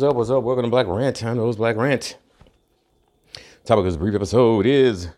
[0.00, 0.16] What's up?
[0.16, 0.44] What's up?
[0.44, 1.22] Welcome to Black Rant.
[1.22, 2.16] I know it's Black Rant.
[3.66, 5.10] Topic of this brief episode is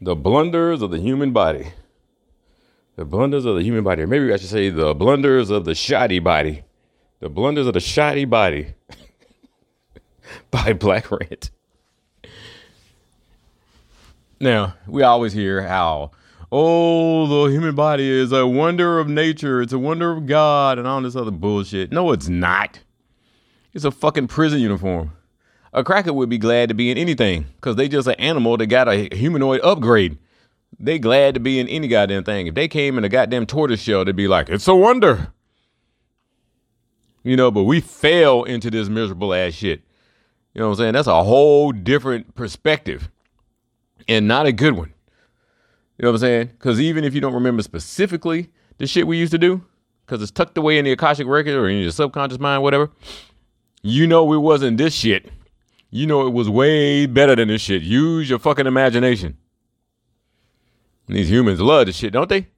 [0.00, 1.72] the blunders of the human body.
[2.94, 4.02] The blunders of the human body.
[4.02, 6.62] Or maybe I should say the blunders of the shoddy body.
[7.18, 8.74] The blunders of the shoddy body
[10.52, 11.50] by Black Rant.
[14.38, 16.12] Now, we always hear how,
[16.52, 20.86] oh, the human body is a wonder of nature, it's a wonder of God, and
[20.86, 21.90] all this other bullshit.
[21.90, 22.78] No, it's not.
[23.74, 25.12] It's a fucking prison uniform.
[25.72, 28.66] A cracker would be glad to be in anything, because they just an animal that
[28.66, 30.16] got a humanoid upgrade.
[30.78, 32.46] They glad to be in any goddamn thing.
[32.46, 35.32] If they came in a goddamn tortoise shell, they'd be like, it's a wonder.
[37.24, 39.82] You know, but we fell into this miserable ass shit.
[40.52, 40.92] You know what I'm saying?
[40.92, 43.10] That's a whole different perspective
[44.06, 44.92] and not a good one.
[45.98, 46.46] You know what I'm saying?
[46.48, 49.64] Because even if you don't remember specifically the shit we used to do,
[50.06, 52.90] because it's tucked away in the Akashic record or in your subconscious mind, whatever,
[53.84, 55.30] you know it wasn't this shit.
[55.90, 57.82] You know it was way better than this shit.
[57.82, 59.36] Use your fucking imagination.
[61.06, 62.48] These humans love this shit, don't they?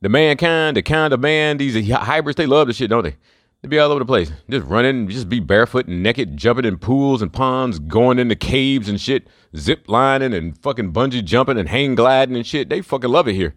[0.00, 3.16] The mankind, the kind of man, these hybrids, they love this shit, don't they?
[3.60, 6.78] They be all over the place, just running, just be barefoot and naked, jumping in
[6.78, 11.68] pools and ponds, going into caves and shit, zip lining and fucking bungee jumping and
[11.68, 12.70] hang gliding and shit.
[12.70, 13.54] They fucking love it here.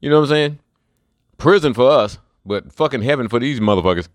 [0.00, 0.58] You know what I'm saying?
[1.38, 4.08] Prison for us, but fucking heaven for these motherfuckers.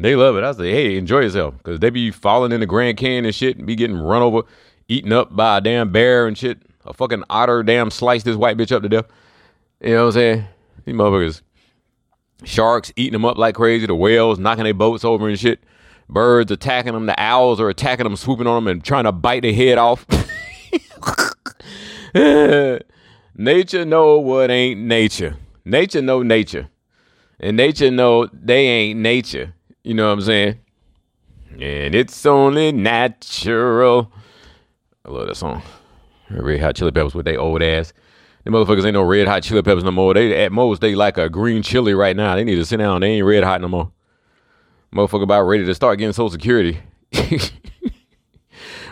[0.00, 0.44] They love it.
[0.44, 3.56] I say, hey, enjoy yourself, because they be falling in the Grand Canyon and shit,
[3.56, 4.42] and be getting run over,
[4.88, 6.58] eaten up by a damn bear and shit.
[6.84, 9.06] A fucking otter damn sliced this white bitch up to death.
[9.80, 10.44] You know what I'm saying?
[10.84, 11.42] These motherfuckers
[12.44, 13.86] Sharks eating them up like crazy.
[13.86, 15.60] The whales knocking their boats over and shit.
[16.08, 17.06] Birds attacking them.
[17.06, 20.06] The owls are attacking them, swooping on them and trying to bite their head off.
[23.34, 25.36] nature know what ain't nature.
[25.64, 26.68] Nature know nature.
[27.40, 29.54] And nature know they ain't nature.
[29.88, 30.58] You know what I'm saying?
[31.52, 34.12] And it's only natural.
[35.02, 35.62] I love that song.
[36.28, 37.94] Red Hot Chili Peppers with their old ass.
[38.44, 40.12] The motherfuckers ain't no red hot chili peppers no more.
[40.12, 42.36] They at most they like a green chili right now.
[42.36, 43.00] They need to sit down.
[43.00, 43.90] They ain't red hot no more.
[44.94, 46.80] Motherfucker about ready to start getting social security.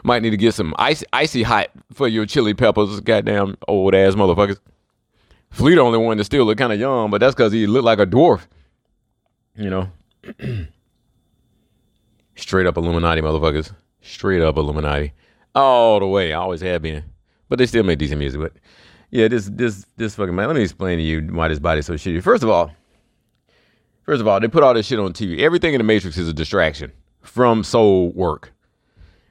[0.03, 4.15] Might need to get some icy, icy hot for your chili peppers, goddamn old ass
[4.15, 4.59] motherfuckers.
[5.51, 7.99] Flea only one that still look kind of young, but that's because he looked like
[7.99, 8.47] a dwarf.
[9.57, 9.91] You know.
[12.37, 13.73] Straight up Illuminati motherfuckers.
[14.03, 15.13] Straight up Illuminati.
[15.55, 16.33] All the way.
[16.33, 17.05] I always have been.
[17.49, 18.41] But they still make decent music.
[18.41, 18.53] But
[19.11, 20.49] yeah, this this this fucking man.
[20.49, 22.23] Let me explain to you why this body's so shitty.
[22.23, 22.73] First of all,
[24.03, 25.41] first of all, they put all this shit on TV.
[25.41, 26.93] Everything in the Matrix is a distraction
[27.23, 28.53] from soul work,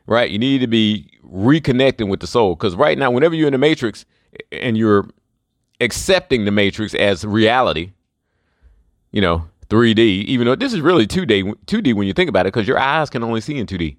[0.08, 0.30] right?
[0.30, 3.58] You need to be reconnecting with the soul because right now, whenever you're in the
[3.58, 4.06] Matrix
[4.52, 5.08] and you're
[5.82, 7.92] accepting the Matrix as reality,
[9.12, 12.53] you know, 3D, even though this is really 2D, 2D when you think about it,
[12.53, 13.97] because your eyes can only see in 2D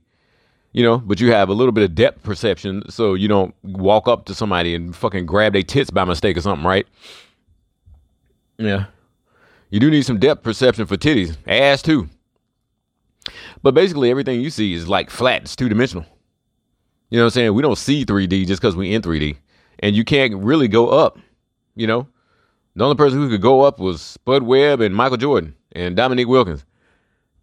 [0.76, 4.06] you know, but you have a little bit of depth perception so you don't walk
[4.06, 6.86] up to somebody and fucking grab their tits by mistake or something, right?
[8.59, 8.84] Yeah.
[9.70, 12.10] You do need some depth perception for titties, ass too.
[13.62, 16.04] But basically, everything you see is like flat, it's two dimensional.
[17.09, 17.54] You know what I'm saying?
[17.54, 19.38] We don't see 3D just because we in 3D.
[19.78, 21.19] And you can't really go up,
[21.75, 22.06] you know?
[22.75, 26.28] The only person who could go up was Spud Webb and Michael Jordan and Dominique
[26.28, 26.64] Wilkins.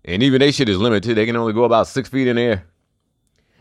[0.03, 1.15] And even they shit is limited.
[1.15, 2.65] They can only go about six feet in the air.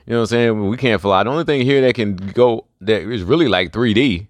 [0.07, 0.69] You know what I'm saying?
[0.69, 1.23] We can't fly.
[1.23, 4.27] The only thing here that can go that is really like 3D,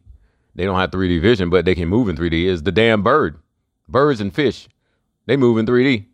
[0.55, 3.39] they don't have 3D vision, but they can move in 3D is the damn bird.
[3.89, 4.69] Birds and fish,
[5.27, 6.07] they move in 3D.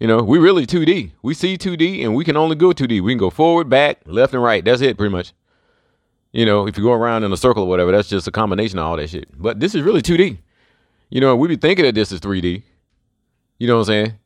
[0.00, 1.12] You know, we really 2D.
[1.22, 3.00] We see 2D and we can only go 2D.
[3.00, 4.62] We can go forward, back, left, and right.
[4.62, 5.32] That's it, pretty much.
[6.32, 8.78] You know, if you go around in a circle or whatever, that's just a combination
[8.78, 9.28] of all that shit.
[9.40, 10.38] But this is really 2D.
[11.08, 12.64] You know, we be thinking that this is 3D.
[13.58, 14.18] You know what I'm saying?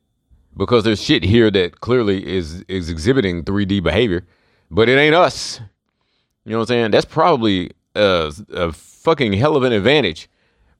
[0.59, 4.25] because there's shit here that clearly is is exhibiting 3D behavior,
[4.69, 5.59] but it ain't us.
[6.45, 6.91] You know what I'm saying?
[6.91, 10.29] That's probably a, a fucking hell of an advantage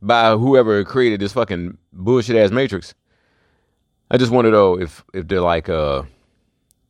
[0.02, 2.94] by whoever created this fucking bullshit ass matrix.
[4.12, 6.04] I just to know if if they're like uh,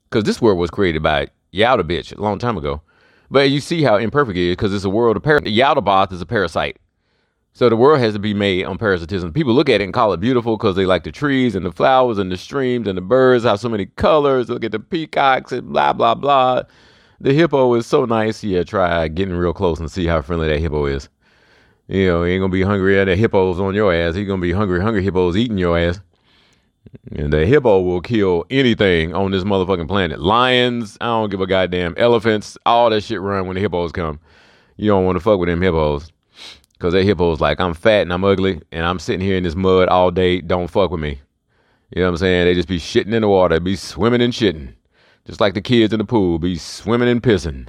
[0.10, 2.82] because this world was created by Yalda bitch a long time ago,
[3.30, 6.22] but you see how imperfect it is because it's a world of par- Yaldabaoth is
[6.22, 6.78] a parasite.
[7.54, 9.34] So the world has to be made on parasitism.
[9.34, 11.72] People look at it and call it beautiful because they like the trees and the
[11.72, 14.50] flowers and the streams and the birds have so many colors.
[14.50, 16.64] Look at the peacocks and blah blah blah.
[17.20, 18.44] The hippo is so nice.
[18.44, 21.10] Yeah, try getting real close and see how friendly that hippo is.
[21.88, 24.16] You know, he ain't gonna be hungry at the hippos on your ass.
[24.16, 26.00] He's gonna be hungry, hungry hippos eating your ass.
[27.12, 30.20] And the hippo will kill anything on this motherfucking planet.
[30.20, 31.96] Lions, I don't give a goddamn.
[31.98, 34.20] Elephants, all that shit run when the hippos come.
[34.78, 36.12] You don't want to fuck with them hippos.
[36.80, 39.56] Cause that hippo's like, I'm fat and I'm ugly and I'm sitting here in this
[39.56, 40.40] mud all day.
[40.40, 41.20] Don't fuck with me.
[41.92, 42.46] You know what I'm saying?
[42.46, 44.74] They just be shitting in the water, be swimming and shitting.
[45.26, 47.68] Just like the kids in the pool, be swimming and pissing.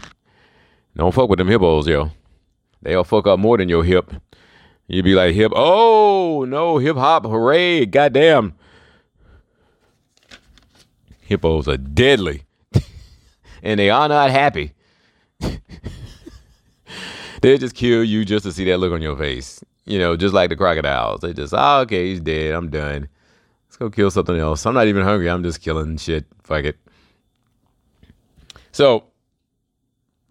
[0.96, 2.10] Don't fuck with them hippos, yo.
[2.82, 4.12] They'll fuck up more than your hip.
[4.86, 8.54] You'd be like, hip, oh, no, hip hop, hooray, goddamn.
[11.20, 12.42] Hippos are deadly.
[13.62, 14.72] and they are not happy.
[17.40, 19.62] They'll just kill you just to see that look on your face.
[19.86, 21.20] You know, just like the crocodiles.
[21.20, 22.54] They just, oh, okay, he's dead.
[22.54, 23.08] I'm done.
[23.66, 24.66] Let's go kill something else.
[24.66, 25.30] I'm not even hungry.
[25.30, 26.26] I'm just killing shit.
[26.42, 26.76] Fuck it.
[28.72, 29.04] So,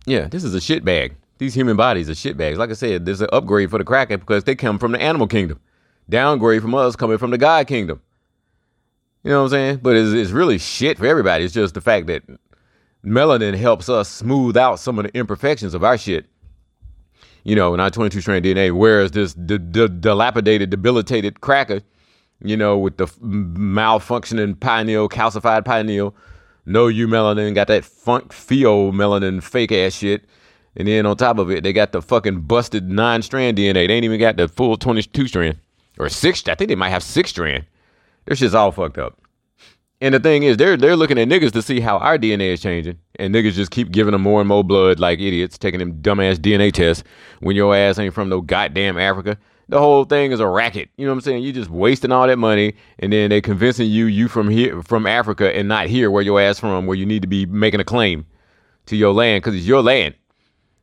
[0.06, 1.16] yeah, this is a shit bag.
[1.40, 2.58] These human bodies are shit bags.
[2.58, 5.28] Like I said, there's an upgrade for the Kraken because they come from the animal
[5.28, 5.60] kingdom.
[6.10, 8.02] Downgrade from us coming from the God kingdom.
[9.24, 9.80] You know what I'm saying?
[9.82, 11.44] But it's, it's really shit for everybody.
[11.44, 12.24] It's just the fact that
[13.06, 16.26] melanin helps us smooth out some of the imperfections of our shit.
[17.50, 21.82] You know, our 22 strand DNA, whereas this d- d- dilapidated, debilitated cracker,
[22.44, 26.16] you know, with the f- malfunctioning pineal, calcified pineal,
[26.68, 30.26] no eumelanin, got that funk melanin fake ass shit.
[30.76, 33.88] And then on top of it, they got the fucking busted nine strand DNA.
[33.88, 35.58] They ain't even got the full 22 strand
[35.98, 36.48] or six.
[36.48, 37.66] I think they might have six strand.
[38.26, 39.19] Their shit's all fucked up.
[40.02, 42.62] And the thing is, they're they're looking at niggas to see how our DNA is
[42.62, 46.02] changing, and niggas just keep giving them more and more blood like idiots, taking them
[46.02, 47.04] dumbass DNA tests
[47.42, 49.38] when your ass ain't from no goddamn Africa.
[49.68, 50.90] The whole thing is a racket.
[50.98, 51.44] You know what I'm saying?
[51.44, 55.06] You just wasting all that money, and then they convincing you you from here from
[55.06, 57.86] Africa and not here where your ass from, where you need to be making a
[57.86, 58.26] claim
[58.86, 60.16] to your land because it's your land.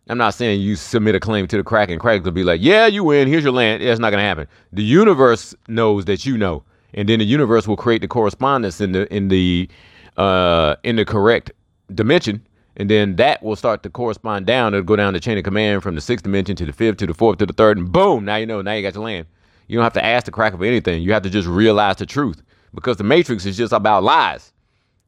[0.08, 2.60] I'm not saying you submit a claim to the crack and crack will be like,
[2.62, 3.26] yeah, you win.
[3.28, 3.82] Here's your land.
[3.82, 4.46] That's not gonna happen.
[4.72, 6.62] The universe knows that you know
[6.96, 9.68] and then the universe will create the correspondence in the in the
[10.16, 11.52] uh, in the correct
[11.94, 12.44] dimension,
[12.76, 14.74] and then that will start to correspond down.
[14.74, 17.06] It'll go down the chain of command from the sixth dimension to the fifth to
[17.06, 18.24] the fourth to the third, and boom!
[18.24, 18.62] Now you know.
[18.62, 19.26] Now you got your land.
[19.68, 21.02] You don't have to ask the crack of anything.
[21.02, 22.42] You have to just realize the truth
[22.74, 24.52] because the matrix is just about lies.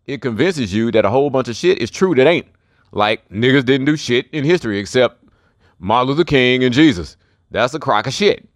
[0.06, 2.46] It convinces you that a whole bunch of shit is true that ain't.
[2.93, 5.23] Like niggas didn't do shit in history except
[5.79, 7.17] Martin Luther King and Jesus.
[7.50, 8.48] That's a crock of shit.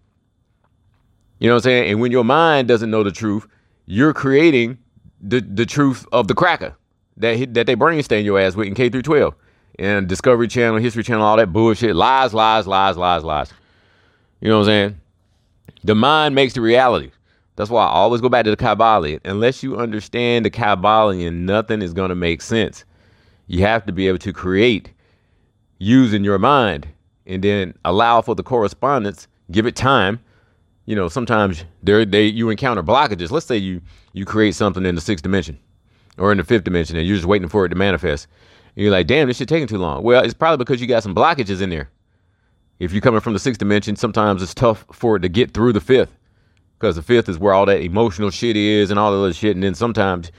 [1.42, 1.90] You know what I'm saying?
[1.90, 3.48] And when your mind doesn't know the truth,
[3.86, 4.78] you're creating
[5.20, 6.76] the the truth of the cracker
[7.16, 9.34] that that they brain stain your ass with in K through 12
[9.80, 13.52] and Discovery Channel, History Channel, all that bullshit, lies, lies, lies, lies, lies.
[14.40, 15.00] You know what I'm saying?
[15.82, 17.10] The mind makes the reality.
[17.56, 19.18] That's why I always go back to the Kybalion.
[19.24, 22.84] Unless you understand the Kybalion, nothing is going to make sense.
[23.48, 24.92] You have to be able to create
[25.80, 26.86] using your mind
[27.26, 30.20] and then allow for the correspondence, give it time
[30.86, 33.30] you know, sometimes there they you encounter blockages.
[33.30, 33.80] Let's say you
[34.12, 35.58] you create something in the sixth dimension
[36.18, 38.26] or in the fifth dimension and you're just waiting for it to manifest.
[38.74, 40.02] And you're like, damn, this shit taking too long.
[40.02, 41.90] Well, it's probably because you got some blockages in there.
[42.78, 45.72] If you're coming from the sixth dimension, sometimes it's tough for it to get through
[45.72, 46.16] the fifth.
[46.78, 49.54] Because the fifth is where all that emotional shit is and all the other shit.
[49.54, 50.32] And then sometimes,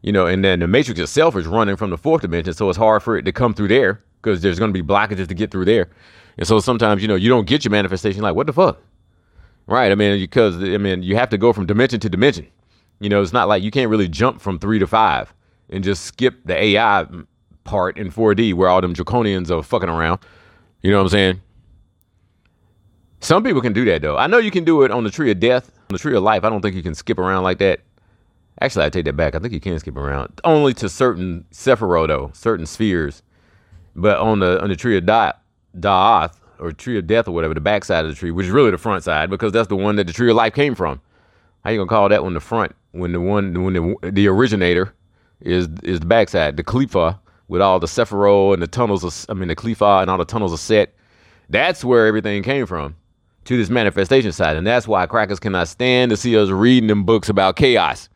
[0.00, 2.54] you know, and then the matrix itself is running from the fourth dimension.
[2.54, 5.28] So it's hard for it to come through there because there's going to be blockages
[5.28, 5.90] to get through there.
[6.38, 8.80] And so sometimes, you know, you don't get your manifestation like, what the fuck?
[9.70, 9.92] Right.
[9.92, 12.48] I mean, because I mean, you have to go from dimension to dimension.
[12.98, 15.32] You know, it's not like you can't really jump from three to five
[15.70, 17.06] and just skip the AI
[17.62, 20.18] part in 4D where all them draconians are fucking around.
[20.82, 21.40] You know what I'm saying?
[23.20, 24.16] Some people can do that though.
[24.16, 26.22] I know you can do it on the tree of death, on the tree of
[26.24, 26.42] life.
[26.42, 27.80] I don't think you can skip around like that.
[28.60, 29.36] Actually, I take that back.
[29.36, 33.22] I think you can skip around only to certain Sephiroth though, certain spheres.
[33.94, 37.60] But on the on the tree of Da'ath, or tree of death or whatever, the
[37.60, 39.96] back side of the tree, which is really the front side because that's the one
[39.96, 41.00] that the tree of life came from.
[41.64, 44.94] How you gonna call that one the front when the one when the the originator
[45.40, 49.38] is is the backside, the Qliphoth with all the Sephiroth and the tunnels of I
[49.38, 50.94] mean the Qliphoth and all the tunnels of Set.
[51.48, 52.96] That's where everything came from
[53.44, 57.04] to this manifestation side, and that's why crackers cannot stand to see us reading them
[57.04, 58.08] books about chaos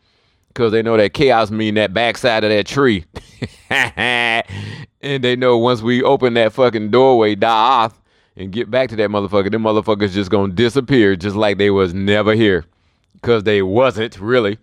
[0.54, 3.04] because they know that chaos mean that backside of that tree.
[3.70, 4.44] and
[5.00, 7.92] they know once we open that fucking doorway, Da'ath,
[8.36, 11.94] and get back to that motherfucker, them motherfuckers just gonna disappear just like they was
[11.94, 12.64] never here.
[13.22, 14.58] Cause they wasn't really.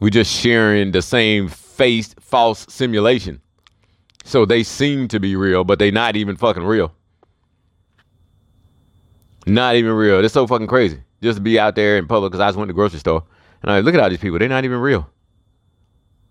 [0.00, 3.40] We just sharing the same face false simulation.
[4.24, 6.94] So they seem to be real, but they not even fucking real.
[9.46, 10.24] Not even real.
[10.24, 11.02] It's so fucking crazy.
[11.22, 13.24] Just to be out there in public because I just went to the grocery store
[13.62, 14.38] and I look at all these people.
[14.38, 15.08] They're not even real.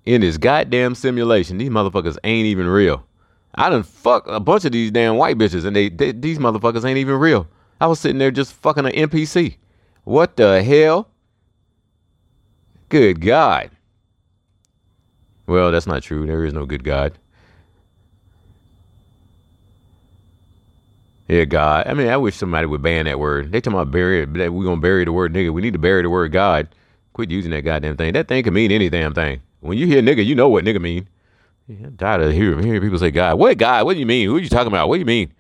[0.05, 3.05] In this goddamn simulation, these motherfuckers ain't even real.
[3.55, 6.85] I done fuck a bunch of these damn white bitches, and they, they these motherfuckers
[6.85, 7.47] ain't even real.
[7.79, 9.57] I was sitting there just fucking an NPC.
[10.03, 11.09] What the hell?
[12.89, 13.71] Good God.
[15.45, 16.25] Well, that's not true.
[16.25, 17.17] There is no good God.
[21.27, 21.87] Yeah, God.
[21.87, 23.51] I mean, I wish somebody would ban that word.
[23.51, 25.51] They talking about bury it, we're gonna bury the word nigga.
[25.51, 26.67] We need to bury the word God.
[27.13, 28.13] Quit using that goddamn thing.
[28.13, 29.41] That thing can mean any damn thing.
[29.61, 31.07] When you hear nigga, you know what nigga mean.
[31.67, 33.39] Yeah, I'm tired of hearing, hearing people say God.
[33.39, 33.85] What God?
[33.85, 34.27] What do you mean?
[34.27, 34.89] Who are you talking about?
[34.89, 35.33] What do you mean?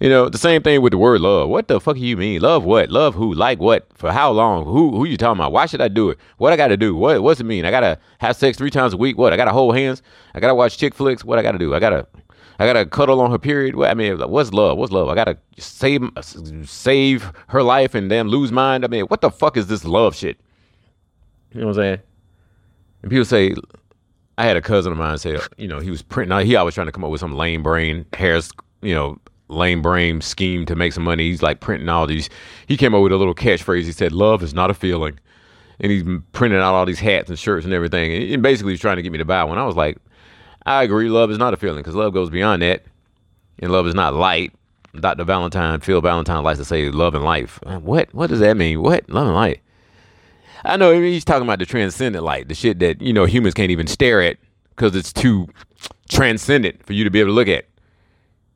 [0.00, 1.48] You know, the same thing with the word love.
[1.48, 2.40] What the fuck do you mean?
[2.40, 2.88] Love what?
[2.88, 3.34] Love who?
[3.34, 3.88] Like what?
[3.94, 4.64] For how long?
[4.64, 5.52] Who who you talking about?
[5.52, 6.18] Why should I do it?
[6.36, 6.94] What I gotta do?
[6.94, 7.64] What what's it mean?
[7.64, 9.18] I gotta have sex three times a week?
[9.18, 9.32] What?
[9.32, 10.02] I gotta hold hands?
[10.34, 11.24] I gotta watch chick flicks?
[11.24, 11.74] What I gotta do?
[11.74, 12.06] I gotta
[12.60, 13.74] I gotta cuddle on her period.
[13.74, 14.78] What I mean, what's love?
[14.78, 15.08] What's love?
[15.08, 16.08] I gotta save
[16.64, 18.84] save her life and then lose mine.
[18.84, 20.38] I mean, what the fuck is this love shit?
[21.52, 21.98] You know what I'm saying?
[23.02, 23.54] And people say,
[24.38, 26.46] I had a cousin of mine say, you know, he was printing.
[26.46, 28.52] He always trying to come up with some lame brain hairs,
[28.82, 29.18] you know,
[29.48, 31.28] lame brain scheme to make some money.
[31.28, 32.30] He's like printing all these.
[32.68, 33.82] He came up with a little catchphrase.
[33.82, 35.18] He said, "Love is not a feeling,"
[35.80, 38.32] and he's printing out all these hats and shirts and everything.
[38.32, 39.58] And basically, he's trying to get me to buy one.
[39.58, 39.98] I was like,
[40.66, 41.08] I agree.
[41.08, 42.84] Love is not a feeling because love goes beyond that,
[43.58, 44.52] and love is not light.
[45.00, 45.24] Dr.
[45.24, 47.58] Valentine, Phil Valentine likes to say love and life.
[47.64, 48.14] What?
[48.14, 48.82] What does that mean?
[48.82, 49.10] What?
[49.10, 49.60] Love and light.
[50.64, 53.70] I know he's talking about the transcendent light, the shit that you know humans can't
[53.70, 54.38] even stare at
[54.70, 55.48] because it's too
[56.08, 57.66] transcendent for you to be able to look at.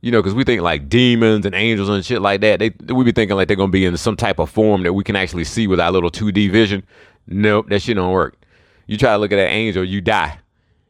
[0.01, 2.59] You know, because we think like demons and angels and shit like that.
[2.59, 5.05] They we be thinking like they're gonna be in some type of form that we
[5.05, 6.83] can actually see with our little 2D vision.
[7.27, 8.37] Nope, that shit don't work.
[8.87, 10.39] You try to look at an angel, you die.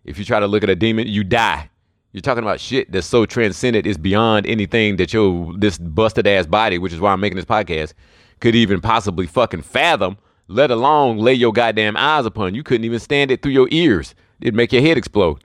[0.05, 1.69] If you try to look at a demon, you die.
[2.13, 6.47] You're talking about shit that's so transcendent, it's beyond anything that your this busted ass
[6.47, 7.95] body, which is why I'm making this podcast,
[8.41, 10.19] could even possibly fucking fathom,
[10.53, 12.55] let alone lay your goddamn eyes upon.
[12.55, 14.15] You couldn't even stand it through your ears.
[14.41, 15.43] It'd make your head explode.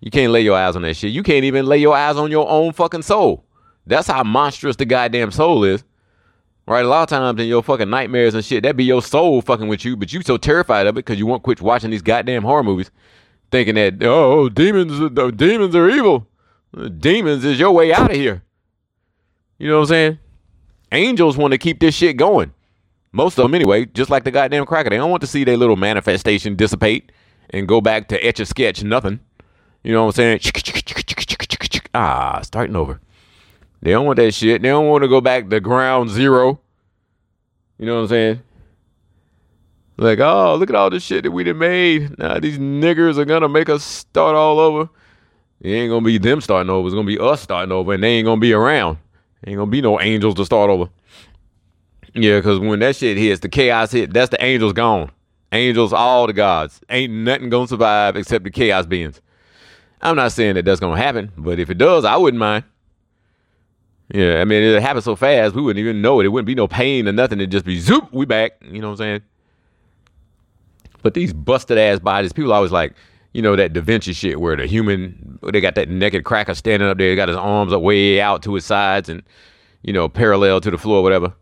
[0.00, 1.12] You can't lay your eyes on that shit.
[1.12, 3.44] You can't even lay your eyes on your own fucking soul.
[3.86, 5.84] That's how monstrous the goddamn soul is.
[6.66, 6.84] Right?
[6.84, 9.68] A lot of times in your fucking nightmares and shit, that be your soul fucking
[9.68, 12.42] with you, but you so terrified of it because you won't quit watching these goddamn
[12.42, 12.90] horror movies,
[13.50, 16.26] thinking that oh demons, uh, demons are evil.
[16.98, 18.42] Demons is your way out of here.
[19.58, 20.18] You know what I'm saying?
[20.90, 22.53] Angels want to keep this shit going.
[23.14, 24.90] Most of them anyway, just like the goddamn cracker.
[24.90, 27.12] They don't want to see their little manifestation dissipate
[27.50, 29.20] and go back to etch a sketch nothing.
[29.84, 30.40] You know what I'm saying?
[31.94, 33.00] Ah, starting over.
[33.82, 34.62] They don't want that shit.
[34.62, 36.58] They don't want to go back to ground zero.
[37.78, 38.42] You know what I'm saying?
[39.96, 42.18] Like, oh, look at all this shit that we done made.
[42.18, 44.90] Now these niggers are gonna make us start all over.
[45.60, 46.88] It ain't gonna be them starting over.
[46.88, 48.98] It's gonna be us starting over, and they ain't gonna be around.
[49.46, 50.90] Ain't gonna be no angels to start over.
[52.14, 55.10] Yeah, because when that shit hits, the chaos hit, that's the angels gone.
[55.52, 56.80] Angels, all the gods.
[56.88, 59.20] Ain't nothing gonna survive except the chaos beings.
[60.00, 62.64] I'm not saying that that's gonna happen, but if it does, I wouldn't mind.
[64.12, 66.26] Yeah, I mean, it happened so fast, we wouldn't even know it.
[66.26, 67.40] It wouldn't be no pain or nothing.
[67.40, 68.52] It'd just be zoop, we back.
[68.62, 69.22] You know what I'm saying?
[71.02, 72.94] But these busted ass bodies, people always like,
[73.32, 76.88] you know, that Da Vinci shit where the human, they got that naked cracker standing
[76.88, 79.22] up there, he got his arms up way out to his sides and,
[79.82, 81.34] you know, parallel to the floor, whatever.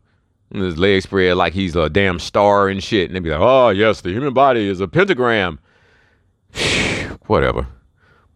[0.52, 3.08] And his legs spread like he's a damn star and shit.
[3.08, 5.58] And they'd be like, oh, yes, the human body is a pentagram.
[7.26, 7.66] whatever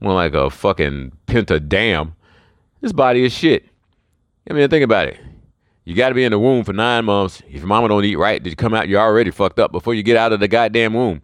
[0.00, 2.12] more like a fucking pentadam.
[2.80, 3.66] This body is shit.
[4.48, 5.18] I mean, think about it.
[5.84, 7.42] You got to be in the womb for nine months.
[7.48, 9.94] If your mama don't eat right, did you come out, you're already fucked up before
[9.94, 11.22] you get out of the goddamn womb.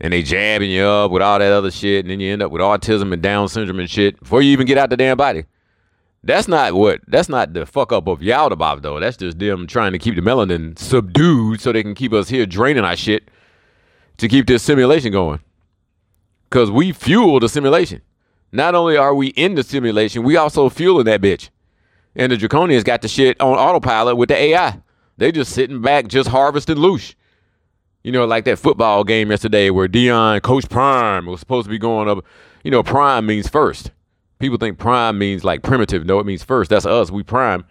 [0.00, 2.50] And they jabbing you up with all that other shit, and then you end up
[2.50, 5.44] with autism and Down syndrome and shit before you even get out the damn body.
[6.22, 7.00] That's not what.
[7.06, 9.00] That's not the fuck up of Yaldabaoth though.
[9.00, 12.46] That's just them trying to keep the melanin subdued so they can keep us here
[12.46, 13.30] draining our shit
[14.18, 15.40] to keep this simulation going
[16.50, 18.02] because we fuel the simulation.
[18.52, 21.48] Not only are we in the simulation, we also fueling that bitch.
[22.16, 24.80] And the Draconians got the shit on autopilot with the AI.
[25.16, 27.14] They just sitting back, just harvesting loose.
[28.02, 31.78] You know, like that football game yesterday where Deion, Coach Prime, was supposed to be
[31.78, 32.24] going up.
[32.64, 33.90] You know, prime means first.
[34.40, 36.04] People think prime means like primitive.
[36.04, 36.70] No, it means first.
[36.70, 37.10] That's us.
[37.10, 37.64] We prime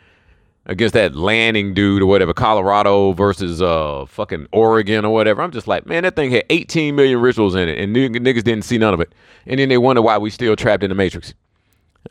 [0.65, 5.41] against that Lanning dude or whatever, Colorado versus uh fucking Oregon or whatever.
[5.41, 8.61] I'm just like, man, that thing had 18 million rituals in it, and niggas didn't
[8.61, 9.13] see none of it.
[9.47, 11.33] And then they wonder why we still trapped in the matrix.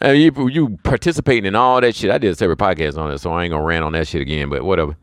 [0.02, 2.10] You, you participating in all that shit.
[2.10, 4.20] I did a separate podcast on it, so I ain't gonna rant on that shit
[4.20, 4.50] again.
[4.50, 4.96] But whatever.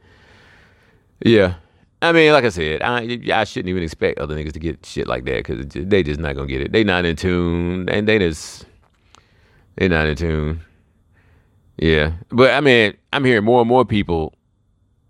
[1.24, 1.56] Yeah,
[2.02, 5.08] I mean, like I said, I I shouldn't even expect other niggas to get shit
[5.08, 6.72] like that because they just not gonna get it.
[6.72, 8.66] They not in tune, and they just
[9.76, 10.62] they not in tune.
[11.78, 14.34] Yeah, but I mean, I'm hearing more and more people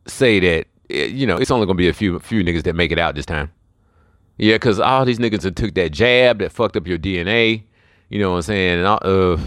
[0.08, 2.92] say that eh, you know it's only gonna be a few few niggas that make
[2.92, 3.52] it out this time.
[4.38, 7.64] Yeah, because all these niggas that took that jab that fucked up your DNA.
[8.10, 8.80] You know what I'm saying?
[8.80, 9.38] And all, uh,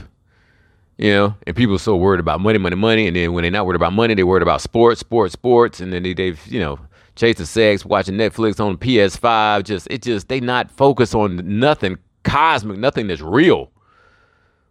[0.96, 3.50] you know, and people are so worried about money, money, money, and then when they're
[3.50, 6.60] not worried about money, they're worried about sports, sports, sports, and then they, they've you
[6.60, 6.78] know
[7.16, 9.64] chasing sex, watching Netflix on PS5.
[9.64, 13.70] Just it just they not focused on nothing cosmic, nothing that's real.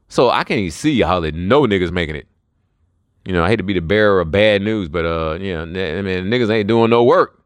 [0.10, 2.28] So I can't even see how they know niggas making it.
[3.26, 5.64] You know, I hate to be the bearer of bad news, but uh, you know,
[5.64, 7.44] I mean, niggas ain't doing no work.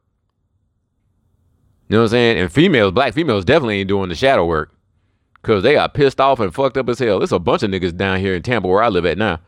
[1.90, 2.38] You know what I'm saying?
[2.38, 4.74] And females, black females, definitely ain't doing the shadow work
[5.42, 7.20] because they got pissed off and fucked up as hell.
[7.20, 9.40] There's a bunch of niggas down here in Tampa where I live at now.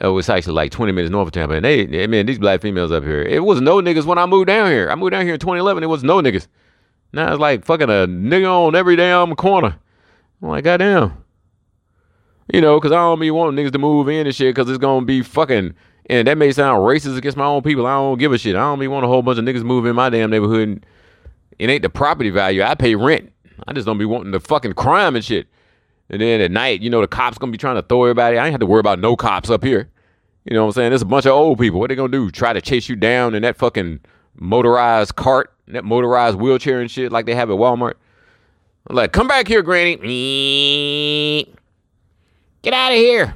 [0.00, 1.54] Oh, it's actually like 20 minutes north of Tampa.
[1.54, 4.26] And they, I mean, these black females up here, it was no niggas when I
[4.26, 4.90] moved down here.
[4.90, 5.82] I moved down here in 2011.
[5.82, 6.48] It was no niggas.
[7.12, 9.76] Now it's like fucking a nigga on every damn corner.
[10.42, 11.21] I'm like, goddamn.
[12.52, 14.78] You know, because I don't be wanting niggas to move in and shit because it's
[14.78, 15.74] going to be fucking,
[16.06, 17.86] and that may sound racist against my own people.
[17.86, 18.56] I don't give a shit.
[18.56, 20.68] I don't be want a whole bunch of niggas move in my damn neighborhood.
[20.68, 20.86] And
[21.58, 22.62] it ain't the property value.
[22.62, 23.32] I pay rent.
[23.66, 25.46] I just don't be wanting the fucking crime and shit.
[26.10, 28.36] And then at night, you know, the cops gonna be trying to throw everybody.
[28.36, 29.88] I ain't have to worry about no cops up here.
[30.44, 30.90] You know what I'm saying?
[30.90, 31.78] There's a bunch of old people.
[31.78, 32.30] What they gonna do?
[32.30, 34.00] Try to chase you down in that fucking
[34.34, 37.94] motorized cart, that motorized wheelchair and shit like they have at Walmart?
[38.88, 41.54] I'm like, come back here, Granny.
[42.62, 43.34] Get out of here.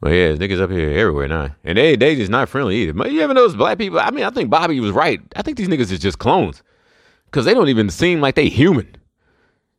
[0.00, 1.56] Well, yeah, niggas up here everywhere now.
[1.64, 2.92] And they they just not friendly either.
[2.92, 3.98] But you ever notice black people?
[3.98, 5.18] I mean, I think Bobby was right.
[5.34, 6.62] I think these niggas is just clones.
[7.30, 8.96] Cause they don't even seem like they human.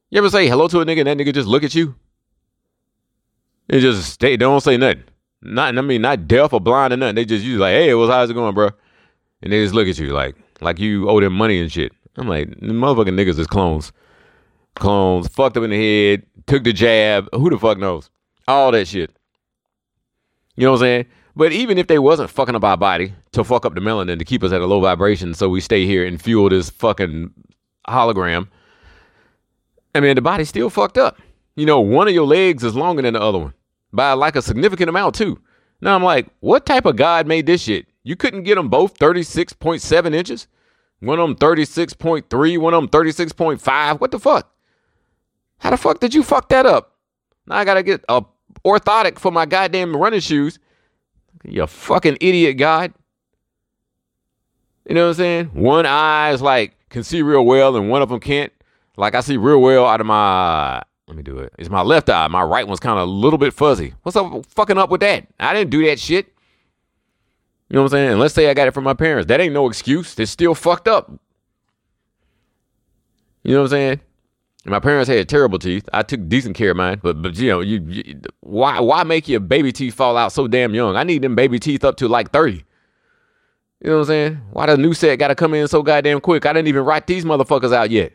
[0.10, 1.96] You ever say hello to a nigga and that nigga just look at you?
[3.70, 5.04] And just stay, don't say nothing.
[5.42, 7.16] Not I mean, not deaf or blind or nothing.
[7.16, 8.72] They just you like, hey, what's how's it going, bro?
[9.44, 11.92] And they just look at you like like you owe them money and shit.
[12.18, 13.92] I'm like, motherfucking niggas is clones.
[14.76, 17.28] Clones, fucked up in the head, took the jab.
[17.34, 18.10] Who the fuck knows?
[18.48, 19.12] All that shit.
[20.56, 21.06] You know what I'm saying?
[21.36, 24.26] But even if they wasn't fucking up our body to fuck up the melanin to
[24.26, 27.32] keep us at a low vibration so we stay here and fuel this fucking
[27.90, 28.48] hologram,
[29.94, 31.22] I mean, the body's still fucked up.
[31.56, 33.54] You know, one of your legs is longer than the other one
[33.92, 35.40] by like a significant amount, too.
[35.82, 37.88] Now I'm like, what type of God made this shit?
[38.04, 40.48] You couldn't get them both 36.7 inches?
[41.00, 44.00] One of them 36.3, one of them 36.5.
[44.00, 44.55] What the fuck?
[45.60, 46.96] How the fuck did you fuck that up?
[47.48, 48.24] Now I gotta get a
[48.66, 50.60] orthotic for my goddamn running shoes.
[51.44, 52.94] You fucking idiot, God.
[54.88, 55.46] You know what I'm saying?
[55.48, 58.52] One eye is like can see real well, and one of them can't.
[58.98, 60.82] Like I see real well out of my.
[61.08, 61.54] Let me do it.
[61.60, 62.28] It's my left eye.
[62.28, 63.94] My right one's kind of a little bit fuzzy.
[64.04, 64.46] What's up?
[64.48, 65.28] Fucking up with that?
[65.40, 66.28] I didn't do that shit.
[67.70, 68.12] You know what I'm saying?
[68.12, 69.28] And let's say I got it from my parents.
[69.28, 70.18] That ain't no excuse.
[70.18, 71.12] It's still fucked up.
[73.44, 74.02] You know what I'm saying?
[74.68, 75.88] My parents had terrible teeth.
[75.94, 79.28] I took decent care of mine, but but you know, you, you, why why make
[79.28, 80.96] your baby teeth fall out so damn young?
[80.96, 82.52] I need them baby teeth up to like 30.
[82.54, 82.64] You
[83.92, 84.42] know what I'm saying?
[84.52, 86.48] Why the new set got to come in so goddamn quick?
[86.48, 88.14] I didn't even write these motherfuckers out yet.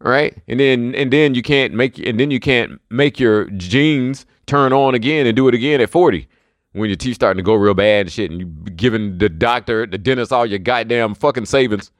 [0.00, 0.42] Right?
[0.48, 4.72] And then and then you can't make and then you can't make your genes turn
[4.72, 6.28] on again and do it again at 40
[6.72, 8.46] when your teeth starting to go real bad and shit and you
[8.76, 11.90] giving the doctor, the dentist all your goddamn fucking savings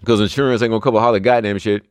[0.00, 1.84] because insurance ain't gonna cover all the goddamn shit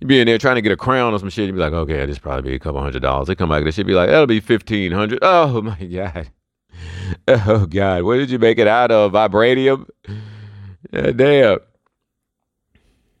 [0.00, 1.46] you be in there trying to get a crown or some shit.
[1.46, 3.28] You be like, okay, this probably be a couple hundred dollars.
[3.28, 5.18] They come back, they should be like, that'll be fifteen hundred.
[5.22, 6.30] Oh my god.
[7.28, 9.12] Oh god, what did you make it out of?
[9.12, 9.88] Vibranium?
[10.92, 11.58] Yeah, damn.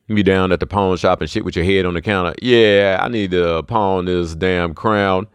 [0.08, 2.34] You be down at the pawn shop and shit with your head on the counter.
[2.40, 5.26] Yeah, I need to pawn this damn crown.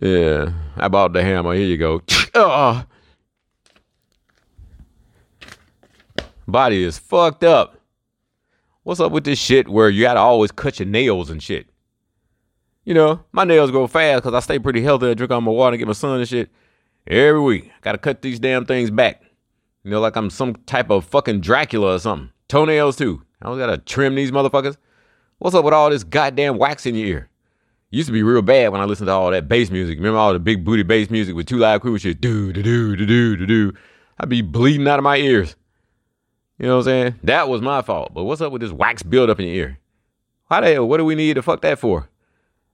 [0.00, 1.54] Yeah, I bought the hammer.
[1.54, 2.02] Here you go.
[2.34, 2.84] oh.
[6.46, 7.79] Body is fucked up.
[8.82, 11.68] What's up with this shit where you gotta always cut your nails and shit?
[12.84, 15.10] You know, my nails grow fast because I stay pretty healthy.
[15.10, 16.48] I drink all my water and get my sun and shit
[17.06, 17.70] every week.
[17.82, 19.22] Gotta cut these damn things back.
[19.84, 22.30] You know, like I'm some type of fucking Dracula or something.
[22.48, 23.22] Toenails too.
[23.42, 24.78] I gotta trim these motherfuckers.
[25.40, 27.28] What's up with all this goddamn wax in your ear?
[27.90, 29.98] Used to be real bad when I listened to all that bass music.
[29.98, 32.20] Remember all the big booty bass music with Two Live Crew shit?
[32.22, 33.72] Do do do do do do.
[34.18, 35.54] I'd be bleeding out of my ears.
[36.60, 37.14] You know what I'm saying?
[37.22, 38.12] That was my fault.
[38.12, 39.78] But what's up with this wax buildup in your ear?
[40.48, 40.86] Why the hell?
[40.86, 42.10] What do we need to fuck that for?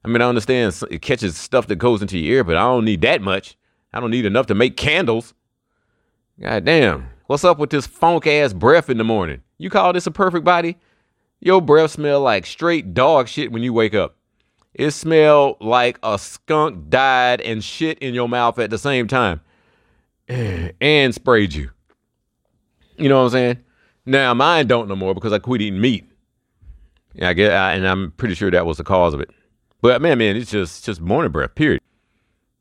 [0.05, 2.85] I mean, I understand it catches stuff that goes into your ear, but I don't
[2.85, 3.57] need that much.
[3.93, 5.35] I don't need enough to make candles.
[6.41, 7.11] God damn.
[7.29, 9.43] What's up with this funk ass breath in the morning?
[9.57, 10.79] You call this a perfect body?
[11.39, 14.17] Your breath smell like straight dog shit when you wake up.
[14.75, 19.43] It smell like a skunk died and shit in your mouth at the same time
[20.29, 21.71] and sprayed you.
[22.97, 23.59] You know what I'm saying?
[24.07, 26.09] Now mine don't no more because I quit eating meat.
[27.15, 29.31] Yeah, I get, I, and I'm pretty sure that was the cause of it.
[29.83, 31.55] But man, man, it's just just morning breath.
[31.55, 31.81] Period.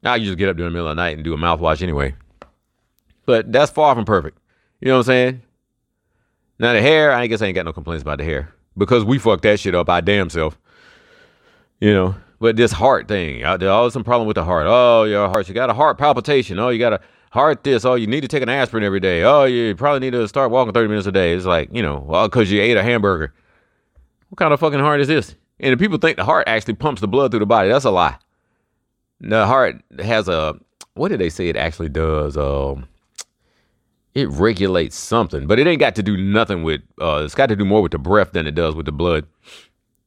[0.03, 2.15] I just get up during the middle of the night and do a mouthwash anyway.
[3.25, 4.37] But that's far from perfect.
[4.79, 5.41] You know what I'm saying?
[6.59, 9.17] Now the hair, I guess I ain't got no complaints about the hair because we
[9.17, 10.59] fucked that shit up I damn self.
[11.79, 14.65] You know, but this heart thing, uh, there's always some problem with the heart.
[14.69, 16.59] Oh, your heart, you got a heart palpitation.
[16.59, 17.85] Oh, you got a heart this.
[17.85, 19.23] Oh, you need to take an aspirin every day.
[19.23, 21.33] Oh, you probably need to start walking 30 minutes a day.
[21.33, 23.33] It's like, you know, well, because you ate a hamburger.
[24.29, 25.35] What kind of fucking heart is this?
[25.59, 27.91] And if people think the heart actually pumps the blood through the body, that's a
[27.91, 28.17] lie.
[29.21, 30.55] The heart has a,
[30.95, 32.35] what did they say it actually does?
[32.35, 32.87] Um,
[34.13, 36.81] it regulates something, but it ain't got to do nothing with.
[36.99, 39.27] Uh, it's got to do more with the breath than it does with the blood.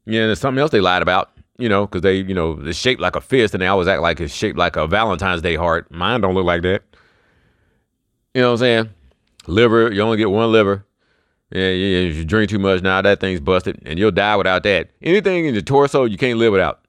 [0.06, 1.30] Yeah, there's something else they lied about.
[1.58, 4.00] You know, because they, you know, it's shaped like a fist, and they always act
[4.00, 5.90] like it's shaped like a Valentine's Day heart.
[5.90, 6.82] Mine don't look like that.
[8.38, 8.90] You know what I'm saying?
[9.48, 10.86] Liver, you only get one liver.
[11.50, 14.62] Yeah, yeah, if you drink too much now, that thing's busted, and you'll die without
[14.62, 14.90] that.
[15.02, 16.86] Anything in your torso, you can't live without.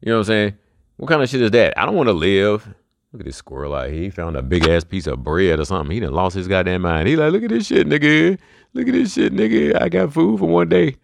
[0.00, 0.58] You know what I'm saying?
[0.96, 1.78] What kind of shit is that?
[1.78, 2.66] I don't want to live.
[3.12, 4.02] Look at this squirrel out here.
[4.02, 5.94] He found a big ass piece of bread or something.
[5.94, 7.06] He done lost his goddamn mind.
[7.06, 8.36] He like, look at this shit, nigga.
[8.74, 9.80] Look at this shit, nigga.
[9.80, 10.96] I got food for one day.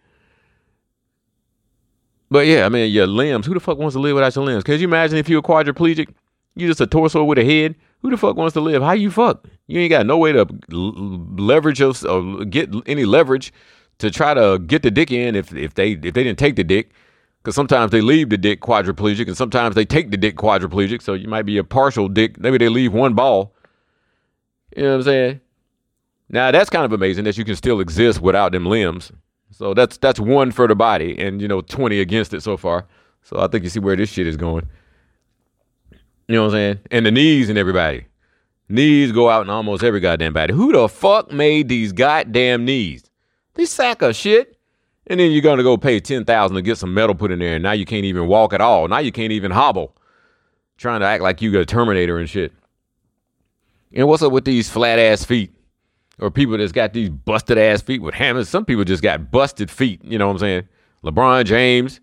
[2.29, 3.45] But yeah, I mean, your limbs.
[3.45, 4.65] Who the fuck wants to live without your limbs?
[4.65, 6.09] Can you imagine if you were quadriplegic?
[6.53, 7.75] You just a torso with a head.
[8.03, 8.83] Who the fuck wants to live?
[8.83, 9.47] How you fuck?
[9.65, 13.53] You ain't got no way to leverage your, or get any leverage
[13.99, 16.65] to try to get the dick in if if they if they didn't take the
[16.65, 16.91] dick.
[17.41, 21.01] Because sometimes they leave the dick quadriplegic, and sometimes they take the dick quadriplegic.
[21.01, 22.39] So you might be a partial dick.
[22.39, 23.53] Maybe they leave one ball.
[24.75, 25.41] You know what I'm saying?
[26.27, 29.13] Now that's kind of amazing that you can still exist without them limbs.
[29.51, 32.85] So that's that's one for the body, and you know twenty against it so far.
[33.21, 34.67] So I think you see where this shit is going.
[36.27, 36.79] You know what I'm saying?
[36.91, 38.05] And the knees and everybody.
[38.69, 40.53] Knees go out in almost every goddamn body.
[40.53, 43.03] Who the fuck made these goddamn knees?
[43.55, 44.57] These sack of shit.
[45.05, 47.55] And then you're gonna go pay ten thousand to get some metal put in there,
[47.55, 48.87] and now you can't even walk at all.
[48.87, 49.95] Now you can't even hobble.
[50.77, 52.53] Trying to act like you got a Terminator and shit.
[53.93, 55.53] And what's up with these flat ass feet?
[56.19, 58.47] Or people that's got these busted ass feet with hammers.
[58.47, 60.03] Some people just got busted feet.
[60.03, 60.67] You know what I'm saying?
[61.03, 61.99] LeBron James.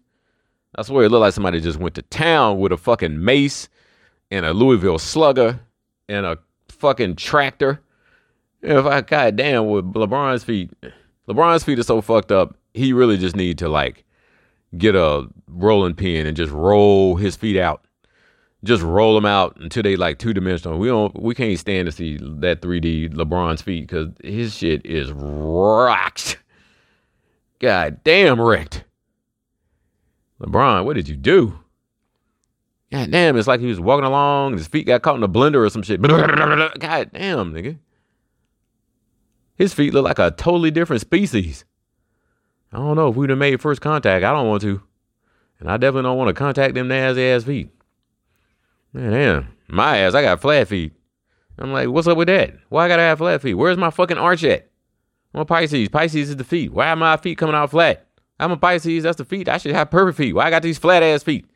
[0.76, 3.68] I swear it looked like somebody just went to town with a fucking mace
[4.30, 5.60] and a Louisville slugger
[6.08, 6.38] and a
[6.68, 7.80] fucking tractor.
[8.62, 10.70] If I goddamn with LeBron's feet,
[11.28, 12.56] LeBron's feet are so fucked up.
[12.74, 14.04] He really just need to like
[14.76, 17.84] get a rolling pin and just roll his feet out.
[18.62, 20.78] Just roll them out until they like two dimensional.
[20.78, 25.10] We don't, we can't stand to see that 3D LeBron's feet because his shit is
[25.12, 26.38] rocked.
[27.58, 28.84] God damn wrecked.
[30.40, 31.58] LeBron, what did you do?
[32.92, 35.64] God damn, it's like he was walking along, his feet got caught in a blender
[35.64, 36.02] or some shit.
[36.02, 37.78] God damn, nigga.
[39.54, 41.64] His feet look like a totally different species.
[42.72, 44.24] I don't know if we'd have made first contact.
[44.24, 44.82] I don't want to.
[45.58, 47.70] And I definitely don't want to contact them nasty ass feet.
[48.92, 49.48] Man, damn.
[49.68, 50.92] My ass, I got flat feet.
[51.58, 52.54] I'm like, what's up with that?
[52.70, 53.54] Why I gotta have flat feet?
[53.54, 54.70] Where's my fucking arch at?
[55.34, 55.88] I'm a Pisces.
[55.90, 56.72] Pisces is the feet.
[56.72, 58.06] Why are my feet coming out flat?
[58.38, 59.02] I'm a Pisces.
[59.02, 59.48] That's the feet.
[59.48, 60.32] I should have perfect feet.
[60.32, 61.46] Why I got these flat ass feet?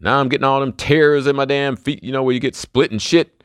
[0.00, 2.56] Now I'm getting all them tears in my damn feet, you know, where you get
[2.56, 3.44] split and shit.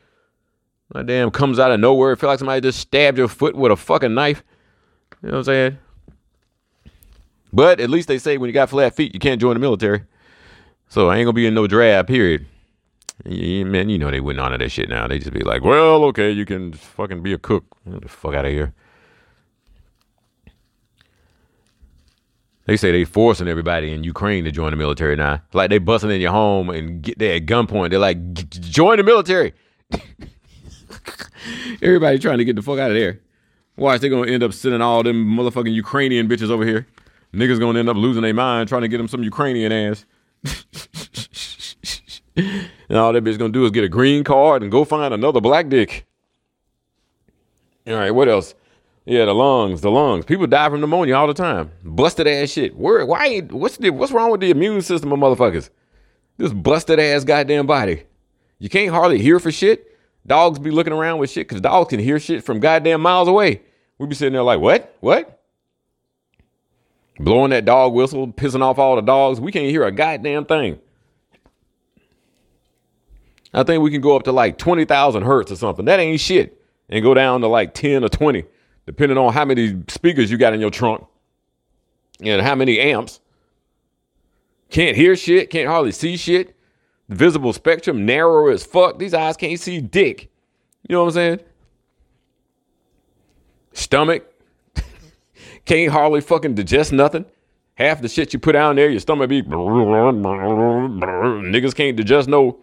[0.93, 2.13] My damn comes out of nowhere.
[2.13, 4.43] It feel like somebody just stabbed your foot with a fucking knife.
[5.21, 5.77] You know what I'm saying?
[7.51, 10.03] But at least they say when you got flat feet, you can't join the military.
[10.87, 12.45] So I ain't gonna be in no drab, period.
[13.25, 15.07] Man, you know they wouldn't honor that shit now.
[15.07, 17.65] They just be like, well, okay, you can fucking be a cook.
[17.89, 18.73] Get the fuck out of here.
[22.65, 25.41] They say they forcing everybody in Ukraine to join the military now.
[25.53, 27.91] Like they busting in your home and get there at gunpoint.
[27.91, 29.53] They're like, join the military.
[31.81, 33.19] everybody trying to get the fuck out of there.
[33.77, 36.87] Watch, they're gonna end up sending all them motherfucking Ukrainian bitches over here.
[37.33, 40.05] Niggas gonna end up losing their mind trying to get them some Ukrainian ass.
[42.35, 45.41] and all that bitch gonna do is get a green card and go find another
[45.41, 46.05] black dick.
[47.87, 48.55] All right, what else?
[49.05, 50.25] Yeah, the lungs, the lungs.
[50.25, 51.71] People die from pneumonia all the time.
[51.83, 52.75] Busted ass shit.
[52.75, 53.05] Where?
[53.05, 53.41] Why?
[53.41, 55.69] What's the, What's wrong with the immune system of motherfuckers?
[56.37, 58.03] This busted ass goddamn body.
[58.57, 59.91] You can't hardly hear for shit.
[60.25, 63.61] Dogs be looking around with shit because dogs can hear shit from goddamn miles away.
[63.99, 64.95] We be sitting there like, what?
[65.01, 65.39] What?
[67.19, 69.39] Blowing that dog whistle, pissing off all the dogs.
[69.39, 70.79] We can't hear a goddamn thing.
[73.53, 75.85] I think we can go up to like 20,000 hertz or something.
[75.85, 76.59] That ain't shit.
[76.89, 78.45] And go down to like 10 or 20
[78.85, 81.05] depending on how many speakers you got in your trunk
[82.21, 83.19] and how many amps.
[84.69, 86.55] Can't hear shit, can't hardly see shit.
[87.07, 88.97] The visible spectrum narrow as fuck.
[88.99, 90.31] These eyes can't see dick.
[90.87, 91.39] You know what I'm saying?
[93.73, 94.25] Stomach
[95.65, 97.25] can't hardly fucking digest nothing.
[97.75, 99.41] Half the shit you put down there, your stomach be
[101.43, 102.59] niggas can't digest no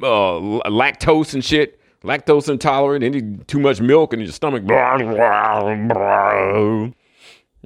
[0.00, 0.38] uh,
[0.70, 4.64] lactose and shit lactose intolerant, any too much milk in your stomach.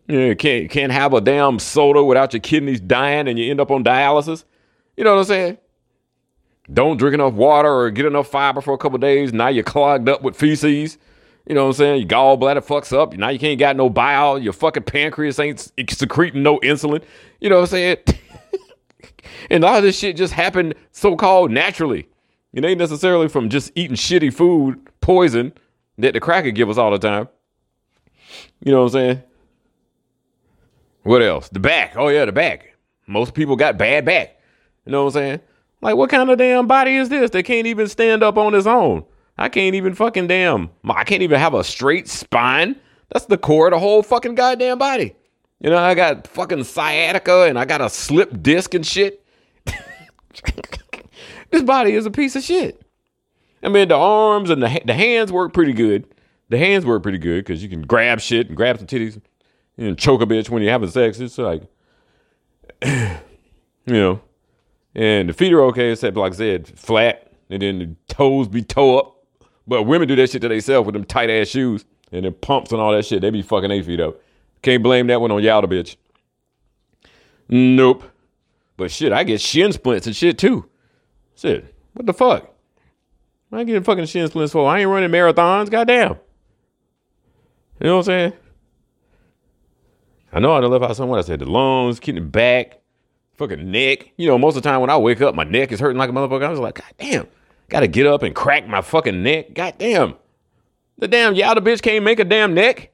[0.09, 3.70] Yeah, can't can't have a damn soda without your kidneys dying and you end up
[3.70, 4.44] on dialysis.
[4.96, 5.59] You know what I'm saying?
[6.72, 9.33] Don't drink enough water or get enough fiber for a couple days.
[9.33, 10.99] Now you're clogged up with feces.
[11.46, 12.01] You know what I'm saying?
[12.01, 13.16] Your gallbladder fucks up.
[13.16, 14.38] Now you can't got no bile.
[14.38, 17.05] Your fucking pancreas ain't secreting no insulin.
[17.40, 17.99] You know what I'm saying?
[19.51, 22.09] and all this shit just happened so called naturally.
[22.57, 25.53] It ain't necessarily from just eating shitty food, poison.
[25.99, 27.29] that the cracker give us all the time.
[28.64, 29.23] You know what I'm saying?
[31.03, 31.51] What else?
[31.51, 31.97] The back.
[31.97, 32.75] Oh yeah, the back.
[33.07, 34.40] Most people got bad back.
[34.87, 35.40] You know what I'm saying?
[35.83, 38.66] Like, what kind of damn body is this that can't even stand up on its
[38.66, 39.05] own?
[39.37, 40.71] I can't even fucking damn.
[40.88, 42.77] I can't even have a straight spine.
[43.12, 45.14] That's the core of the whole fucking goddamn body.
[45.61, 49.23] You know, I got fucking sciatica and I got a slip disc and shit.
[51.51, 52.83] this body is a piece of shit.
[53.63, 56.07] I mean, the arms and the the hands work pretty good.
[56.49, 59.21] The hands work pretty good because you can grab shit and grab some titties
[59.77, 61.19] and choke a bitch when you're having sex.
[61.19, 61.63] It's like,
[62.85, 63.19] you
[63.87, 64.21] know,
[64.95, 68.63] and the feet are okay, except like I said, flat, and then the toes be
[68.63, 69.17] toe up.
[69.67, 72.71] But women do that shit to themselves with them tight ass shoes and them pumps
[72.71, 73.21] and all that shit.
[73.21, 74.21] They be fucking eight feet up.
[74.63, 75.97] Can't blame that one on y'all, the bitch.
[77.49, 78.05] Nope.
[78.77, 80.69] But shit, I get shin splints and shit too.
[81.37, 82.51] Shit, what the fuck?
[83.53, 84.68] I ain't getting fucking shin splints for.
[84.68, 85.70] I ain't running marathons.
[85.70, 86.16] Goddamn.
[87.81, 88.33] You know what I'm saying?
[90.33, 91.18] I know I done left out somewhere.
[91.18, 92.81] I said the lungs, kidney, back,
[93.35, 94.12] fucking neck.
[94.16, 96.11] You know, most of the time when I wake up, my neck is hurting like
[96.11, 96.44] a motherfucker.
[96.44, 97.29] I was like, God damn,
[97.68, 99.55] gotta get up and crack my fucking neck.
[99.55, 100.14] God damn.
[100.99, 102.90] The damn yowda bitch can't make a damn neck.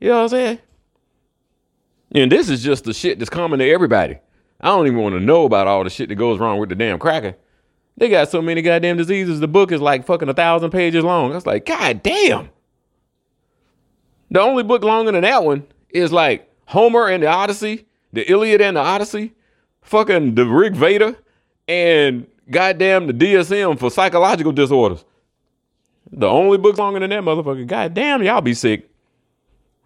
[0.00, 0.58] You know what I'm saying?
[2.14, 4.18] And this is just the shit that's common to everybody.
[4.62, 6.74] I don't even want to know about all the shit that goes wrong with the
[6.74, 7.36] damn cracker.
[7.96, 9.40] They got so many goddamn diseases.
[9.40, 11.32] The book is like fucking a thousand pages long.
[11.32, 12.50] I was like, God damn.
[14.30, 18.60] The only book longer than that one is like Homer and the Odyssey, the Iliad
[18.60, 19.34] and the Odyssey,
[19.82, 21.16] fucking the Rig Veda,
[21.68, 25.04] and goddamn the DSM for psychological disorders.
[26.10, 27.66] The only book longer than that motherfucker.
[27.66, 28.88] Goddamn, y'all be sick.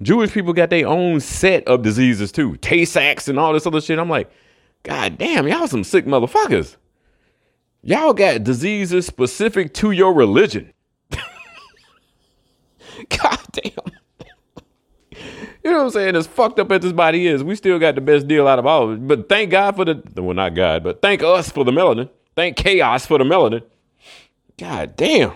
[0.03, 3.81] Jewish people got their own set of diseases too, Tay Sachs and all this other
[3.81, 3.99] shit.
[3.99, 4.31] I'm like,
[4.83, 6.77] God damn, y'all some sick motherfuckers.
[7.83, 10.73] Y'all got diseases specific to your religion.
[11.11, 11.21] God
[13.53, 13.73] damn.
[15.63, 16.17] You know what I'm saying?
[16.17, 18.67] As fucked up as this body is, we still got the best deal out of
[18.67, 19.09] all of it.
[19.09, 22.09] But thank God for the well, not God, but thank us for the melanin.
[22.37, 23.63] Thank chaos for the melanin.
[24.59, 25.33] God damn.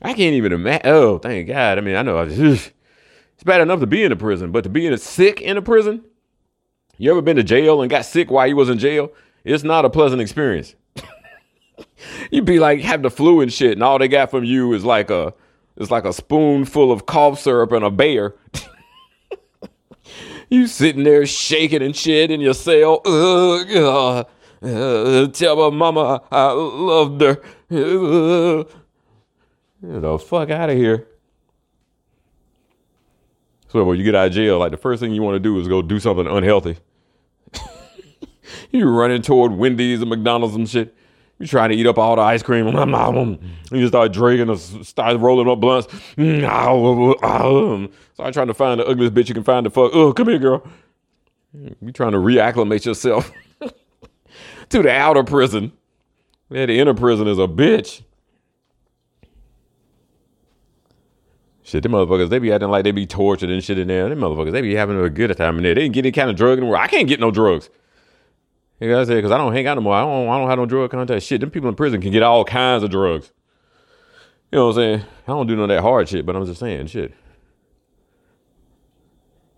[0.00, 0.86] I can't even imagine.
[0.86, 1.78] Oh, thank God.
[1.78, 2.72] I mean, I know it's
[3.44, 5.62] bad enough to be in a prison, but to be in a sick in a
[5.62, 6.04] prison.
[7.02, 9.10] You ever been to jail and got sick while you was in jail?
[9.42, 10.76] It's not a pleasant experience.
[12.30, 14.84] You'd be like have the flu and shit, and all they got from you is
[14.84, 15.34] like a
[15.76, 18.36] it's like a spoonful of cough syrup and a bear.
[20.48, 23.00] You sitting there shaking and shit in your cell.
[23.06, 24.24] Uh,
[24.62, 27.42] uh, tell my mama I loved her.
[27.70, 28.64] Uh,
[29.80, 31.08] get the fuck out of here.
[33.68, 35.58] So when you get out of jail, like the first thing you want to do
[35.58, 36.76] is go do something unhealthy.
[38.72, 40.94] You running toward Wendy's and McDonald's and shit.
[41.38, 42.66] You trying to eat up all the ice cream.
[43.72, 45.88] You start drinking or start rolling up blunts.
[48.14, 49.90] Start trying to find the ugliest bitch you can find to fuck.
[49.94, 50.62] Oh, come here, girl.
[51.54, 53.32] You trying to reacclimate yourself
[54.68, 55.72] to the outer prison.
[56.50, 58.02] Yeah, the inner prison is a bitch.
[61.62, 64.08] Shit, them motherfuckers, they be acting like they be tortured and shit in there.
[64.08, 65.74] Them motherfuckers, they be having a good time in there.
[65.74, 66.82] They didn't get any kind of drug in the world.
[66.82, 67.70] I can't get no drugs.
[68.82, 69.14] You know I said?
[69.14, 69.94] Because I don't hang out no more.
[69.94, 71.22] I don't, I don't have no drug contact.
[71.22, 73.30] Shit, them people in prison can get all kinds of drugs.
[74.50, 75.00] You know what I'm saying?
[75.28, 77.14] I don't do none of that hard shit, but I'm just saying shit.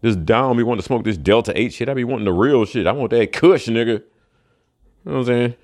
[0.03, 1.89] This down be wanting to smoke this Delta 8 shit.
[1.89, 2.87] I be wanting the real shit.
[2.87, 3.87] I want that Kush, nigga.
[3.87, 4.03] You
[5.07, 5.55] know what I'm saying?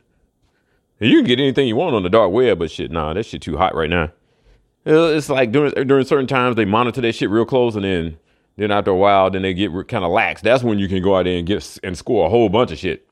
[1.01, 3.43] You can get anything you want on the dark web, but shit, nah, that shit
[3.43, 4.05] too hot right now.
[4.87, 8.19] Uh, it's like during during certain times they monitor that shit real close, and then
[8.57, 10.41] then after a while, then they get kind of lax.
[10.41, 12.79] That's when you can go out there and get and score a whole bunch of
[12.79, 13.07] shit.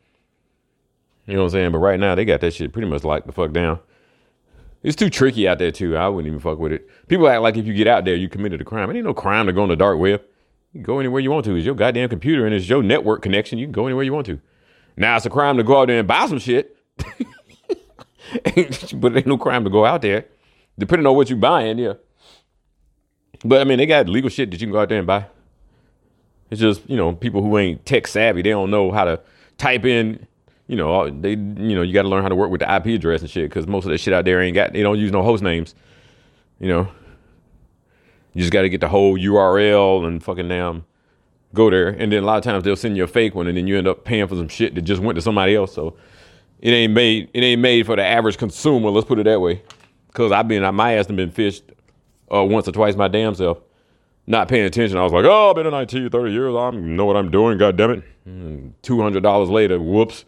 [1.28, 1.72] You know what I'm saying?
[1.72, 3.80] But right now they got that shit pretty much locked the fuck down.
[4.82, 5.94] It's too tricky out there too.
[5.94, 6.88] I wouldn't even fuck with it.
[7.06, 8.90] People act like if you get out there, you committed a crime.
[8.90, 10.22] It ain't no crime to go on the dark web.
[10.72, 11.54] You go anywhere you want to.
[11.54, 13.58] It's your goddamn computer and it's your network connection.
[13.58, 14.40] You can go anywhere you want to.
[14.96, 16.74] Now it's a crime to go out there and buy some shit.
[16.96, 17.26] but
[18.54, 20.24] it ain't no crime to go out there.
[20.78, 21.94] Depending on what you're buying, yeah.
[23.44, 25.26] But I mean, they got legal shit that you can go out there and buy.
[26.50, 29.20] It's just, you know, people who ain't tech savvy, they don't know how to
[29.58, 30.26] type in
[30.68, 32.86] you know, they, you know, you got to learn how to work with the IP
[32.86, 35.10] address and shit because most of that shit out there ain't got, they don't use
[35.10, 35.74] no host names.
[36.60, 36.88] You know,
[38.34, 40.84] you just got to get the whole URL and fucking damn
[41.54, 41.88] go there.
[41.88, 43.78] And then a lot of times they'll send you a fake one and then you
[43.78, 45.74] end up paying for some shit that just went to somebody else.
[45.74, 45.96] So
[46.60, 48.90] it ain't made, it ain't made for the average consumer.
[48.90, 49.62] Let's put it that way.
[50.12, 51.62] Cause I've been, my ass have been phished
[52.32, 53.58] uh, once or twice my damn self.
[54.26, 54.98] Not paying attention.
[54.98, 56.54] I was like, oh, I've been in IT 30 years.
[56.54, 57.56] I know what I'm doing.
[57.56, 58.82] God damn it.
[58.82, 60.26] $200 later, whoops.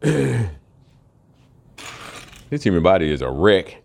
[0.00, 0.50] this
[2.62, 3.82] human body is a wreck.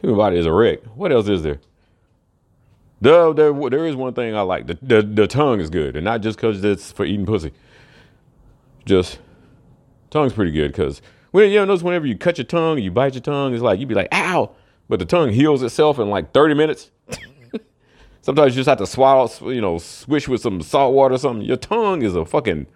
[0.00, 0.82] Human body is a wreck.
[0.94, 1.60] What else is there?
[3.00, 4.66] There, there, there is one thing I like.
[4.66, 7.52] The, the, the tongue is good, and not just because it's for eating pussy.
[8.86, 9.18] Just
[10.10, 13.14] tongue's pretty good because when you know, notice whenever you cut your tongue, you bite
[13.14, 14.52] your tongue, it's like you'd be like, ow,
[14.88, 16.90] but the tongue heals itself in like 30 minutes.
[18.22, 21.44] Sometimes you just have to swallow, you know, swish with some salt water or something.
[21.44, 22.66] Your tongue is a fucking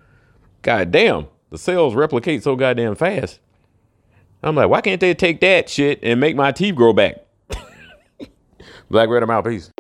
[0.63, 1.29] goddamn.
[1.51, 3.41] The cells replicate so goddamn fast.
[4.43, 7.17] I'm like, why can't they take that shit and make my teeth grow back?
[8.91, 9.45] Black Red, I'm out.
[9.45, 9.71] Peace.